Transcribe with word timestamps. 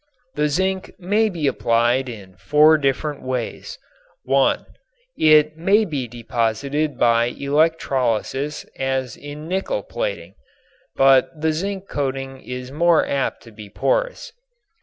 The 0.33 0.49
zinc 0.49 0.93
may 0.97 1.29
be 1.29 1.45
applied 1.45 2.09
in 2.09 2.35
four 2.35 2.75
different 2.79 3.21
ways. 3.21 3.77
(1) 4.23 4.65
It 5.15 5.57
may 5.57 5.85
be 5.85 6.07
deposited 6.07 6.97
by 6.97 7.25
electrolysis 7.27 8.65
as 8.79 9.15
in 9.15 9.47
nickel 9.47 9.83
plating, 9.83 10.33
but 10.95 11.39
the 11.39 11.53
zinc 11.53 11.87
coating 11.87 12.41
is 12.41 12.71
more 12.71 13.05
apt 13.07 13.43
to 13.43 13.51
be 13.51 13.69
porous. 13.69 14.33